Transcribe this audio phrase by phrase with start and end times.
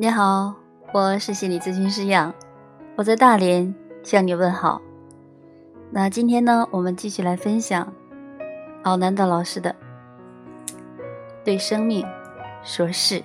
[0.00, 0.54] 你好，
[0.94, 2.32] 我是心理咨询师杨，
[2.94, 3.74] 我在大连
[4.04, 4.80] 向你问好。
[5.90, 7.92] 那今天呢，我们继续来分享
[8.84, 9.74] 奥南德老师的
[11.44, 12.06] 《对生命
[12.62, 13.16] 说是》。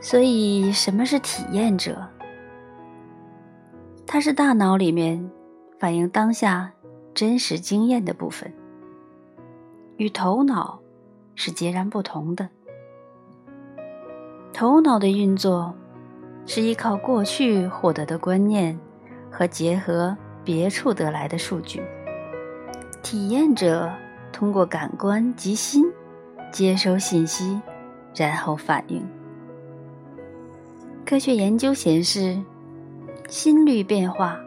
[0.00, 2.08] 所以，什么是体验者？
[4.04, 5.30] 它是大脑里面
[5.78, 6.72] 反映当下
[7.14, 8.52] 真实经验的部分，
[9.96, 10.80] 与头脑
[11.36, 12.48] 是截然不同的。
[14.58, 15.74] 头脑的运作
[16.46, 18.80] 是依靠过去获得的观念
[19.30, 21.82] 和结合别处得来的数据。
[23.02, 23.92] 体验者
[24.32, 25.84] 通过感官及心
[26.50, 27.60] 接收信息，
[28.14, 29.06] 然后反应。
[31.04, 32.40] 科学研究显示，
[33.28, 34.40] 心率变化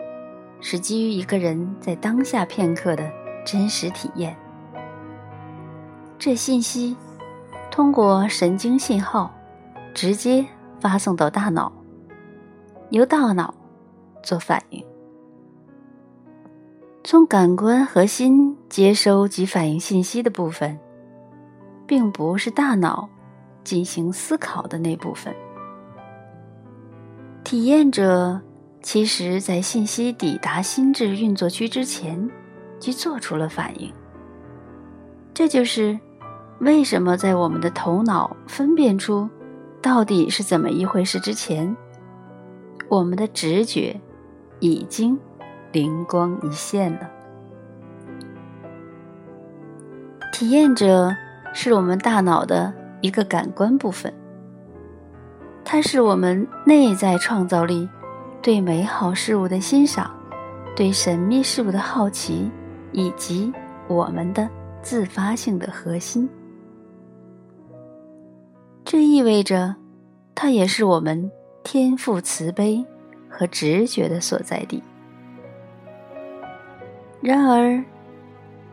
[0.60, 3.08] 是基于一个人在当下片刻的
[3.46, 4.36] 真实体验。
[6.18, 6.98] 这信息
[7.70, 9.32] 通过神经信号。
[10.00, 10.46] 直接
[10.80, 11.70] 发送到大脑，
[12.90, 13.54] 由大脑
[14.24, 14.82] 做反应。
[17.04, 20.80] 从感官和心接收及反应信息的部分，
[21.86, 23.10] 并不是大脑
[23.66, 25.36] 进行思考的那部分。
[27.44, 28.40] 体验者
[28.82, 32.32] 其实在信息抵达心智运作区之前，
[32.80, 33.94] 即做出了反应。
[35.34, 36.00] 这就是
[36.62, 39.30] 为什么在我们的头脑分辨出。
[39.82, 41.20] 到底是怎么一回事？
[41.20, 41.76] 之前，
[42.88, 44.00] 我们的直觉
[44.60, 45.18] 已经
[45.72, 47.10] 灵光一现了。
[50.34, 51.16] 体验者
[51.54, 54.14] 是我们大脑的一个感官部分，
[55.64, 57.90] 它是我们内在创造力、
[58.42, 60.12] 对美好事物的欣赏、
[60.76, 62.50] 对神秘事物的好奇，
[62.92, 63.52] 以及
[63.88, 64.50] 我们的
[64.82, 66.30] 自发性的核心。
[68.92, 69.76] 这意味着，
[70.34, 71.30] 它也是我们
[71.64, 72.84] 天赋慈悲
[73.30, 74.82] 和直觉的所在地。
[77.22, 77.84] 然而，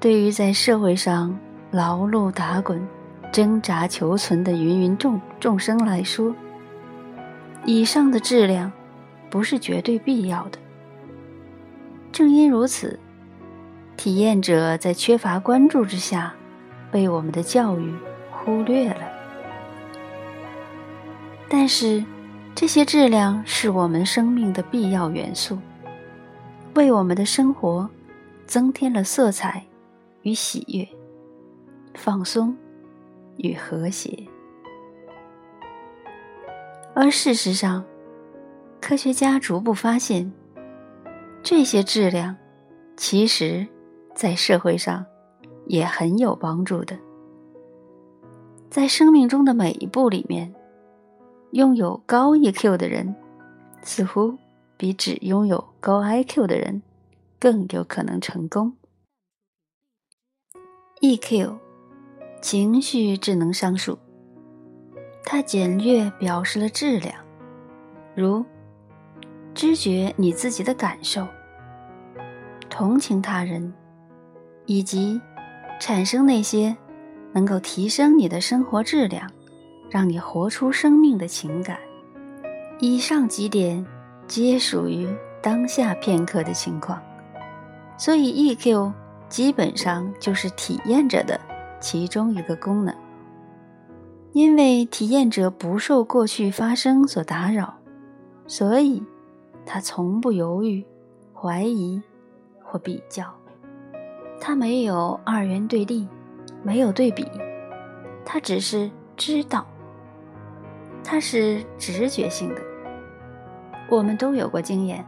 [0.00, 1.38] 对于在社会上
[1.70, 2.82] 劳碌打滚、
[3.30, 6.34] 挣扎求存的芸芸众众生来说，
[7.66, 8.72] 以上的质量
[9.28, 10.58] 不是绝对必要的。
[12.10, 12.98] 正因如此，
[13.98, 16.34] 体验者在缺乏关注之下，
[16.90, 17.94] 被我们的教育
[18.30, 19.15] 忽略了。
[21.48, 22.04] 但是，
[22.54, 25.56] 这些质量是我们生命的必要元素，
[26.74, 27.88] 为我们的生活
[28.46, 29.64] 增添了色彩
[30.22, 30.88] 与喜悦、
[31.94, 32.56] 放松
[33.36, 34.18] 与和谐。
[36.94, 37.84] 而事实上，
[38.80, 40.32] 科学家逐步发现，
[41.44, 42.34] 这些质量
[42.96, 43.64] 其实，
[44.14, 45.06] 在社会上
[45.66, 46.98] 也很有帮助的，
[48.68, 50.52] 在生命中的每一步里面。
[51.52, 53.14] 拥有高 EQ 的人，
[53.82, 54.36] 似乎
[54.76, 56.82] 比只拥有高 IQ 的人
[57.38, 58.74] 更有可能成功。
[61.00, 61.56] EQ，
[62.42, 63.98] 情绪智能商数，
[65.24, 67.14] 它简略表示了质量，
[68.14, 68.44] 如
[69.54, 71.26] 知觉你自己的感受、
[72.68, 73.72] 同情他人，
[74.66, 75.20] 以及
[75.80, 76.76] 产生那些
[77.32, 79.30] 能够提升你的生活质量。
[79.88, 81.78] 让你活出生命的情感，
[82.80, 83.84] 以上几点
[84.26, 85.08] 皆属于
[85.40, 87.00] 当下片刻的情况，
[87.96, 88.92] 所以 EQ
[89.28, 91.40] 基本上就是体验者的
[91.80, 92.94] 其中一个功能。
[94.32, 97.78] 因为体验者不受过去发生所打扰，
[98.46, 99.02] 所以
[99.64, 100.84] 他从不犹豫、
[101.32, 102.02] 怀疑
[102.62, 103.24] 或比较，
[104.38, 106.06] 他没有二元对立，
[106.62, 107.26] 没有对比，
[108.26, 109.66] 他只是知道。
[111.08, 112.60] 它是直觉性的，
[113.88, 115.06] 我们都有过经验，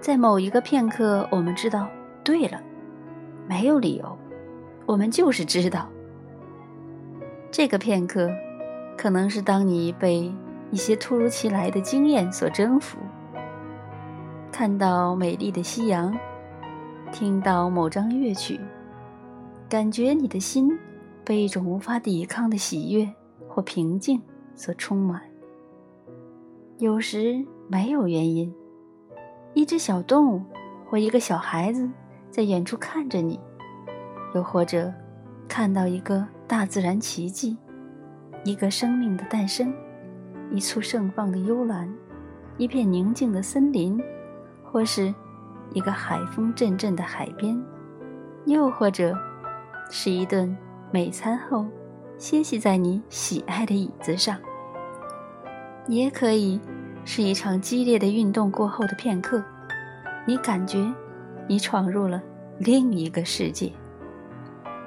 [0.00, 1.88] 在某一个片刻，我们知道
[2.22, 2.62] 对了，
[3.48, 4.16] 没有理由，
[4.86, 5.88] 我们就是知道。
[7.50, 8.30] 这个片刻，
[8.96, 10.32] 可能是当你被
[10.70, 12.96] 一些突如其来的经验所征服，
[14.52, 16.16] 看到美丽的夕阳，
[17.10, 18.60] 听到某张乐曲，
[19.68, 20.70] 感觉你的心
[21.24, 23.12] 被一种无法抵抗的喜悦
[23.48, 24.22] 或平静。
[24.54, 25.22] 所充满。
[26.78, 28.52] 有时没有原因，
[29.54, 30.42] 一只小动物
[30.88, 31.88] 或一个小孩子
[32.30, 33.38] 在远处看着你，
[34.34, 34.92] 又或者
[35.48, 37.56] 看到一个大自然奇迹，
[38.44, 39.72] 一个生命的诞生，
[40.50, 41.92] 一簇盛放的幽兰，
[42.56, 44.02] 一片宁静的森林，
[44.64, 45.14] 或是
[45.72, 47.62] 一个海风阵阵的海边，
[48.46, 49.16] 又或者
[49.88, 50.56] 是一顿
[50.90, 51.66] 美餐后。
[52.18, 54.38] 歇息在你喜爱的椅子上，
[55.88, 56.60] 也可以
[57.04, 59.42] 是一场激烈的运动过后的片刻，
[60.24, 60.78] 你感觉
[61.48, 62.22] 你闯入了
[62.58, 63.72] 另一个世界，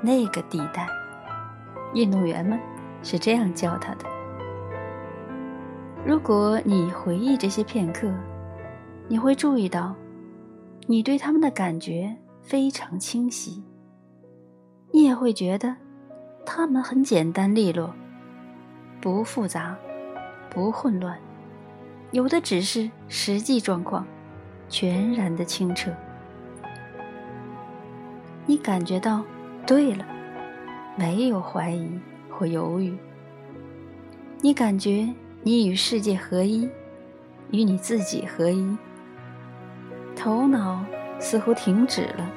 [0.01, 0.87] 那个地带。
[1.93, 2.59] 运动员们
[3.03, 4.05] 是这样叫他的。
[6.05, 8.11] 如果你回忆这些片刻，
[9.07, 9.95] 你会注意到，
[10.87, 13.63] 你对他们的感觉非常清晰。
[14.91, 15.75] 你也会觉得，
[16.45, 17.93] 他们很简单利落，
[19.01, 19.75] 不复杂，
[20.49, 21.17] 不混乱，
[22.11, 24.05] 有的只是实际状况，
[24.69, 25.91] 全然的清澈。
[28.45, 29.23] 你感觉到，
[29.65, 30.05] 对了，
[30.95, 31.99] 没有怀疑
[32.29, 32.95] 或犹豫。
[34.41, 36.69] 你感觉你与世界合一，
[37.49, 38.77] 与你自己合一。
[40.15, 40.85] 头脑
[41.19, 42.29] 似乎停止了，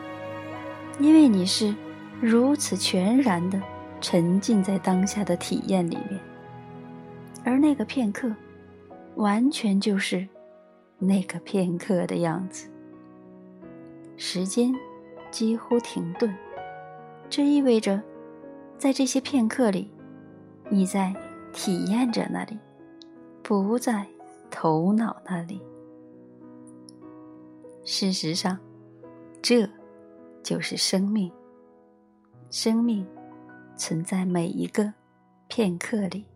[0.99, 1.75] 因为你是
[2.21, 3.61] 如此全然的
[4.01, 6.21] 沉浸在当下的体验里面，
[7.45, 8.33] 而那个片刻，
[9.17, 10.27] 完全就是
[10.99, 12.69] 那个片刻的样子。
[14.17, 14.75] 时间
[15.31, 16.35] 几乎停顿，
[17.31, 18.03] 这意味着，
[18.77, 19.91] 在这些片刻里，
[20.69, 21.15] 你在
[21.53, 22.59] 体验着那里，
[23.43, 24.07] 不在
[24.51, 25.61] 头脑那里。
[27.85, 28.59] 事实上，
[29.41, 29.69] 这
[30.43, 31.31] 就是生命。
[32.51, 33.07] 生命
[33.79, 34.93] 存在每一个
[35.47, 36.27] 片刻里。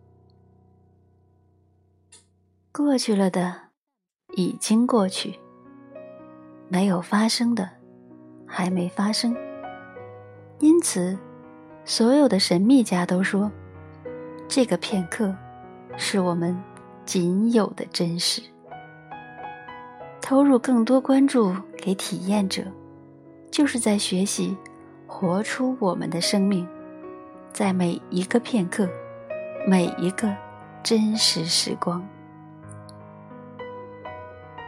[2.72, 3.54] 过去了的
[4.36, 5.38] 已经过去，
[6.68, 7.68] 没有发生的
[8.46, 9.36] 还没发生。
[10.60, 11.18] 因此，
[11.84, 13.50] 所有的神秘家都说，
[14.48, 15.36] 这个片刻
[15.98, 16.56] 是我们
[17.04, 18.40] 仅有的真实。
[20.22, 22.62] 投入更多关注给体验者，
[23.50, 24.56] 就是在学习
[25.06, 26.66] 活出我们的生命，
[27.52, 28.88] 在每一个片刻，
[29.66, 30.34] 每一个
[30.82, 32.02] 真实时光。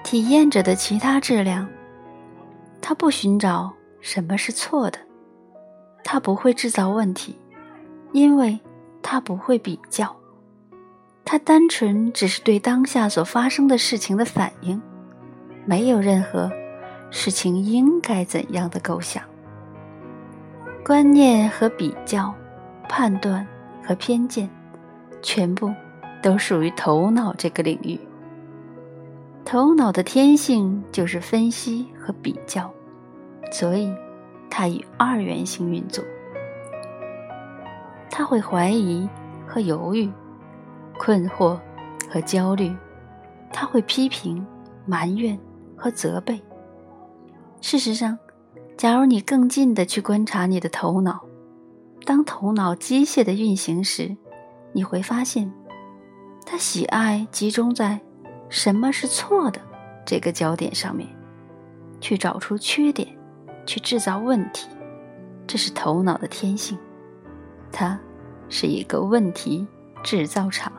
[0.02, 1.66] 体验者的其他质量，
[2.82, 4.98] 他不寻找什么是错的，
[6.04, 7.38] 他不会制造问题，
[8.12, 8.60] 因为
[9.02, 10.14] 他不会比较，
[11.24, 14.80] 他单纯只是对当下所发生的事情的反应。
[15.64, 16.52] 没有任何
[17.10, 19.24] 事情应该怎样的构想、
[20.84, 22.34] 观念和比较、
[22.88, 23.46] 判断
[23.82, 24.48] 和偏见，
[25.22, 25.72] 全部
[26.22, 27.98] 都属于头脑这个领域。
[29.44, 32.72] 头脑的天性就是分析和比较，
[33.50, 33.92] 所以
[34.48, 36.04] 它以二元性运作。
[38.10, 39.08] 他会怀疑
[39.46, 40.10] 和犹豫、
[40.98, 41.58] 困惑
[42.10, 42.74] 和焦虑，
[43.52, 44.46] 他会批评、
[44.86, 45.38] 埋怨。
[45.76, 46.40] 和责备。
[47.60, 48.16] 事实上，
[48.78, 51.22] 假如你更近的去观察你的头脑，
[52.04, 54.16] 当头脑机械的运行时，
[54.72, 55.52] 你会发现，
[56.46, 58.00] 他喜爱集中在
[58.48, 59.60] “什么是错的”
[60.06, 61.08] 这个焦点上面，
[62.00, 63.08] 去找出缺点，
[63.66, 64.68] 去制造问题。
[65.46, 66.78] 这是头脑的天性，
[67.72, 67.98] 它
[68.48, 69.66] 是一个问题
[70.02, 70.72] 制造厂。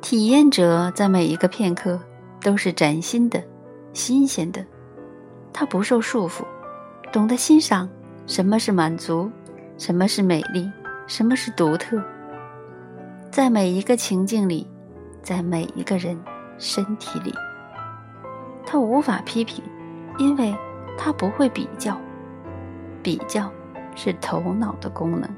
[0.00, 2.00] 体验者在每一个片刻。
[2.42, 3.44] 都是崭新的、
[3.92, 4.64] 新鲜的，
[5.52, 6.42] 他不受束缚，
[7.12, 7.86] 懂得欣赏
[8.30, 9.28] 什么是满足，
[9.76, 10.70] 什么是美丽，
[11.08, 12.00] 什么是独特。
[13.28, 14.64] 在每一个情境里，
[15.20, 16.16] 在每一个人
[16.56, 17.34] 身体里，
[18.64, 19.64] 他无法批评，
[20.16, 20.54] 因为
[20.96, 22.00] 他不会比较。
[23.02, 23.50] 比较
[23.96, 25.28] 是头脑的功能。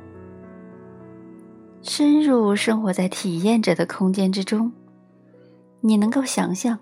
[1.81, 4.71] 深入生活在体验者的空间之中，
[5.81, 6.79] 你能够想象。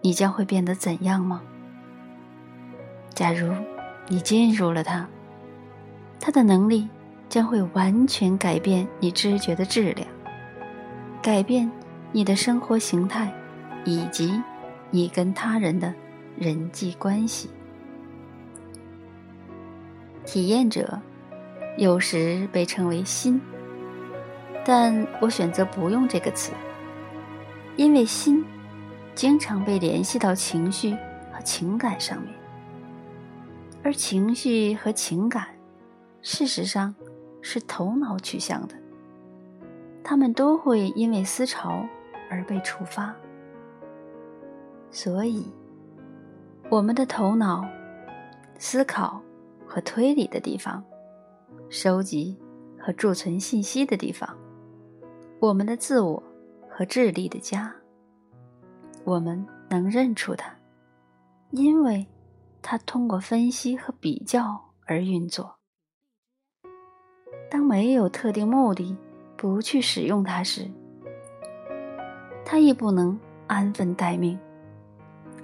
[0.00, 1.42] 你将会变得怎样吗？
[3.14, 3.52] 假如
[4.08, 5.06] 你进入了它，
[6.26, 6.88] 它的能力
[7.28, 10.08] 将会完全改变你知觉的质量，
[11.20, 11.70] 改变
[12.12, 13.30] 你的生活形态，
[13.84, 14.40] 以及
[14.90, 15.92] 你跟他人的
[16.34, 17.50] 人际关系。
[20.24, 20.98] 体验者
[21.76, 23.38] 有时被称为“心”，
[24.64, 26.52] 但我选择不用这个词，
[27.76, 28.42] 因为“心”。
[29.14, 30.96] 经常被联系到情绪
[31.30, 32.34] 和情感上面，
[33.82, 35.46] 而情绪和情感，
[36.26, 36.94] 事实上
[37.42, 38.74] 是头脑取向的，
[40.02, 41.86] 他们都会因为思潮
[42.30, 43.14] 而被触发。
[44.90, 45.52] 所以，
[46.70, 47.62] 我们的头脑、
[48.58, 49.20] 思考
[49.66, 50.82] 和推理的地方，
[51.68, 52.34] 收集
[52.80, 54.34] 和贮存信息的地方，
[55.40, 56.22] 我们的自我
[56.70, 57.70] 和智力的家。
[59.04, 60.56] 我们能认出它，
[61.50, 62.06] 因为
[62.62, 65.58] 它通过分析和比较而运作。
[67.50, 68.96] 当没有特定目的
[69.36, 70.68] 不去使用它时，
[72.44, 74.38] 它亦不能安分待命，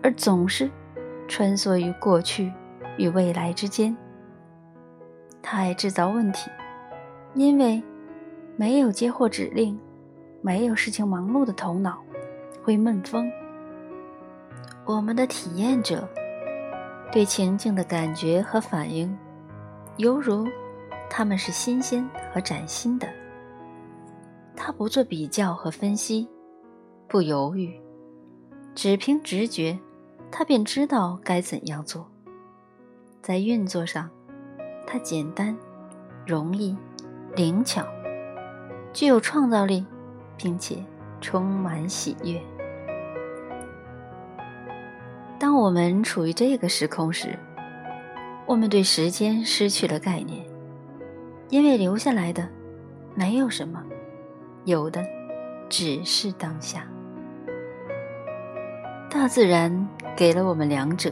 [0.02, 0.70] 而总是
[1.28, 2.52] 穿梭于过去
[2.96, 3.96] 与未来之间。
[5.42, 6.50] 他爱制造问题，
[7.34, 7.82] 因为
[8.56, 9.78] 没有接获指令、
[10.42, 11.98] 没有事情忙碌的头脑
[12.62, 13.30] 会闷疯。
[14.84, 16.08] 我们的体验者
[17.10, 19.16] 对情境的感觉和反应，
[19.96, 20.46] 犹如
[21.10, 23.06] 他们是新鲜和崭新的。
[24.56, 26.28] 他不做比较和分析，
[27.08, 27.78] 不犹豫，
[28.74, 29.78] 只凭直觉，
[30.30, 32.06] 他便知道该怎样做。
[33.20, 34.08] 在运作上，
[34.86, 35.56] 它简单、
[36.26, 36.76] 容易、
[37.34, 37.84] 灵巧，
[38.92, 39.84] 具有创造力，
[40.36, 40.76] 并且
[41.20, 42.40] 充满喜悦。
[45.38, 47.38] 当我们处于这个时空时，
[48.46, 50.44] 我们对时间失去了概念，
[51.50, 52.48] 因为留下来的
[53.14, 53.84] 没有什么。
[54.64, 55.02] 有的
[55.68, 56.86] 只是当下。
[59.10, 61.10] 大自然给了我们两者，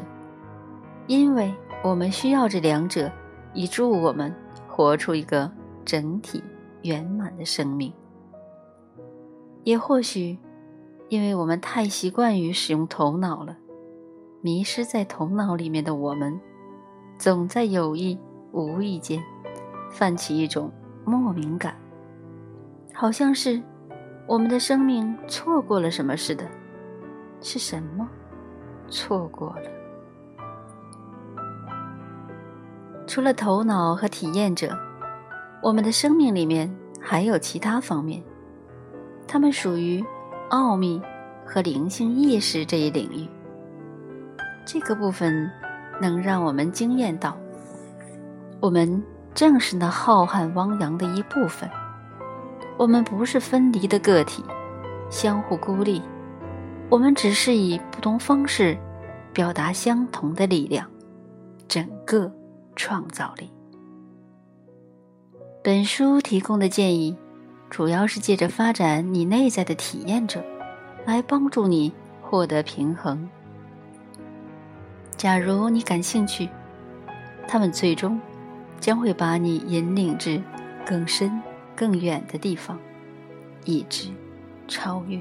[1.07, 1.52] 因为
[1.83, 3.11] 我们需要这两者，
[3.54, 4.33] 以助我们
[4.68, 5.50] 活出一个
[5.85, 6.45] 整体
[6.83, 7.92] 圆满的生命。
[9.64, 10.38] 也或许，
[11.09, 13.57] 因为我们太习惯于使用头脑了，
[14.40, 16.38] 迷失在头脑里面的我们，
[17.18, 18.18] 总在有意
[18.52, 19.21] 无意间
[19.90, 20.71] 泛起一种
[21.04, 21.75] 莫名感。
[22.95, 23.62] 好像是
[24.26, 26.45] 我们的生命错过了什么似的，
[27.40, 28.09] 是什么
[28.88, 29.71] 错过了？
[33.07, 34.76] 除了头脑和体验者，
[35.62, 38.23] 我们的生命里面还有其他方面，
[39.26, 40.04] 它们属于
[40.50, 41.00] 奥秘
[41.47, 43.28] 和灵性意识这一领域。
[44.66, 45.50] 这个部分
[46.02, 47.35] 能让我们惊艳到，
[48.61, 49.02] 我们
[49.35, 51.68] 正是那浩瀚汪洋的一部分。
[52.76, 54.44] 我们不是分离的个体，
[55.11, 56.02] 相互孤立。
[56.88, 58.78] 我们只是以不同方式
[59.32, 60.88] 表达相同的力量，
[61.66, 62.32] 整个
[62.76, 63.50] 创造力。
[65.62, 67.16] 本书提供的建议，
[67.68, 70.42] 主要是借着发展你内在的体验者，
[71.04, 71.92] 来帮助你
[72.23, 73.28] 获得平衡。
[75.16, 76.49] 假如你感兴趣，
[77.47, 78.20] 他们最终
[78.80, 80.42] 将会把你引领至
[80.87, 81.40] 更深。
[81.76, 82.76] 更远的地方，
[83.64, 84.08] 以致
[84.66, 85.16] 超越。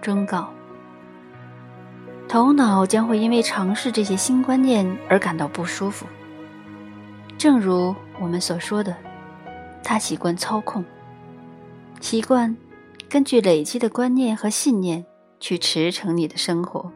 [0.00, 0.50] 忠告：
[2.28, 6.06] 头脑将会因为尝试这些新观念而感到不舒服。
[7.36, 8.96] 正如我们所说的，
[9.82, 10.84] 他习惯操控，
[12.00, 12.56] 习惯
[13.08, 15.04] 根据累积的观念和信念
[15.40, 16.92] 去驰骋你的生活。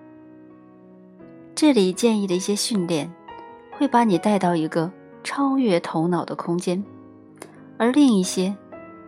[1.57, 3.13] 这里建议的一些训练，
[3.77, 4.91] 会把你带到一个。
[5.27, 6.85] 超越头脑的空间，
[7.79, 8.55] 而另一些，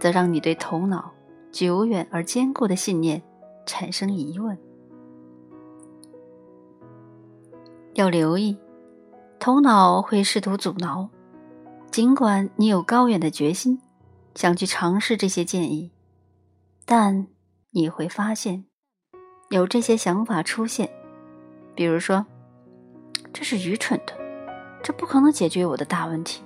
[0.00, 1.12] 则让你对头脑
[1.52, 3.22] 久远而坚固的信念
[3.66, 4.56] 产生疑问。
[7.92, 8.56] 要留意，
[9.38, 11.10] 头脑会试图阻挠，
[11.90, 13.78] 尽管你有高远的决心，
[14.34, 15.92] 想去尝试这些建议，
[16.86, 17.26] 但
[17.72, 18.64] 你会发现，
[19.50, 20.88] 有这些想法出现，
[21.74, 22.24] 比如说，
[23.34, 24.25] 这是愚蠢的。
[24.86, 26.44] 这不可能解决我的大问题，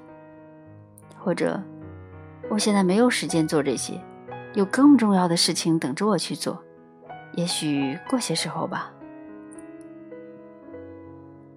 [1.19, 1.63] 或者
[2.49, 4.01] 我现在没有时间做这些，
[4.55, 6.59] 有更重要的事情等着我去做，
[7.35, 8.91] 也许过些时候吧。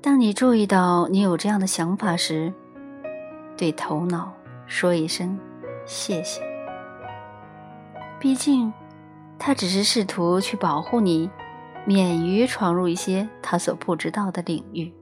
[0.01, 2.53] 当你注意到你有这样的想法时，
[3.55, 4.33] 对头脑
[4.67, 5.39] 说一声
[5.85, 6.41] 谢谢。
[8.19, 8.73] 毕竟，
[9.39, 11.29] 他只是试图去保护你，
[11.85, 14.93] 免于闯入一些他所不知道的领域。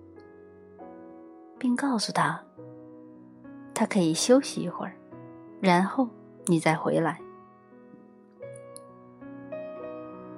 [1.62, 2.41] 并告诉他，
[3.72, 4.94] 他可以休息一会儿，
[5.60, 6.08] 然后
[6.48, 7.22] 你再回来。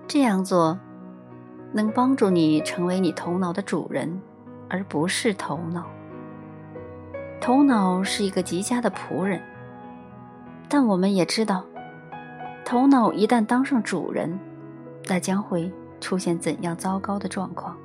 [0.06, 0.78] 这样做
[1.72, 4.22] 能帮助你成为你头脑的主人，
[4.70, 5.88] 而不是头脑。
[7.40, 9.42] 头脑是一个极佳的仆人，
[10.68, 11.64] 但我们也知道，
[12.66, 14.38] 头脑一旦当上主人，
[15.08, 17.78] 那将会出现怎样糟糕的状况。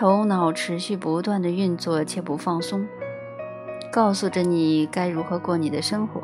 [0.00, 2.88] 头脑持续不断的运作且不放松，
[3.92, 6.22] 告诉着你该如何过你的生活，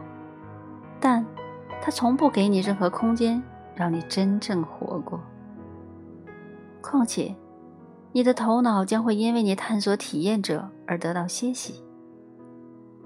[0.99, 1.23] 但
[1.83, 3.43] 它从不给你任何空间
[3.75, 5.21] 让你真正活过。
[6.81, 7.37] 况且，
[8.13, 11.85] 你的头脑将会因为你探索体验者而得到歇息，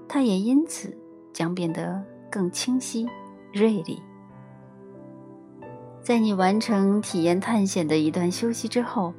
[0.07, 0.97] 它也因此
[1.33, 2.01] 将变得
[2.31, 3.05] 更清晰、
[3.51, 4.01] 锐利。
[6.01, 9.13] 在你完成体验探险的一段休息之后。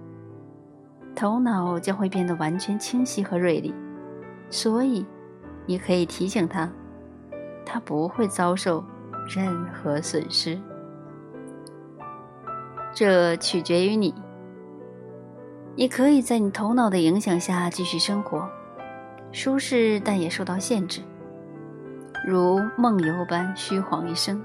[1.15, 3.75] 头脑将会变得完全清晰和锐利，
[4.51, 5.07] 所以
[5.67, 6.69] 你可以提醒他，
[7.65, 8.85] 他不会遭受
[9.29, 10.59] 任何损失。
[12.95, 14.15] 这取决于你。
[15.75, 18.47] 你可以在你头脑的影响下继续生活，
[19.31, 21.01] 舒适但也受到限制，
[22.27, 24.43] 如梦游般虚晃一生。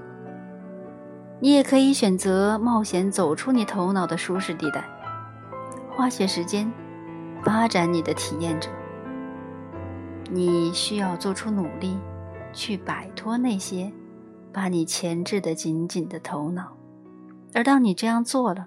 [1.40, 4.82] 你也可以选择冒险走出你头脑的舒适地带，
[5.98, 6.72] 花些时间
[7.42, 8.70] 发展你的体验者。
[10.30, 11.98] 你需要做出努力，
[12.52, 13.92] 去摆脱那些
[14.52, 16.72] 把你钳制的紧紧的头脑。
[17.52, 18.64] 而当你这样做了，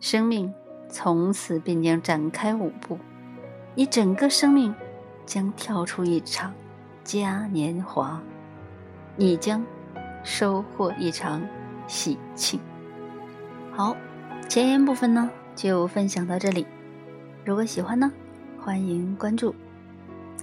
[0.00, 0.50] 生命
[0.88, 2.98] 从此便将展开舞步，
[3.74, 4.74] 你整个生命
[5.26, 6.54] 将跳出一场
[7.04, 8.18] 嘉年华，
[9.16, 9.62] 你将
[10.24, 11.46] 收获一场
[11.86, 12.58] 喜庆。
[13.70, 13.94] 好，
[14.48, 15.28] 前言部分呢
[15.58, 16.64] 就分享到这里。
[17.44, 18.12] 如果喜欢呢，
[18.60, 19.52] 欢迎关注，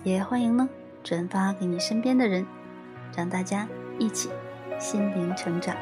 [0.03, 0.67] 也欢迎呢
[1.05, 2.45] 转发给你身边的人，
[3.15, 3.65] 让大家
[3.97, 4.29] 一起
[4.77, 5.73] 心灵成长。